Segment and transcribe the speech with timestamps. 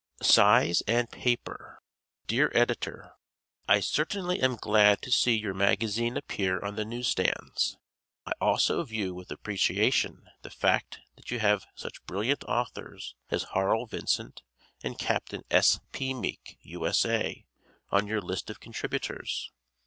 [0.23, 1.79] Size and Paper
[2.25, 3.11] Dear Editor:
[3.67, 7.77] I certainly am glad to see your magazine appear on the newsstands.
[8.25, 13.85] I also view with appreciation the fact that you have such brilliant authors as Harl
[13.85, 14.41] Vincent
[14.83, 15.79] and Captain S.
[15.91, 16.15] P.
[16.15, 16.87] Meek, U.
[16.87, 17.05] S.
[17.05, 17.45] A.,
[17.91, 19.51] on your list of contributors.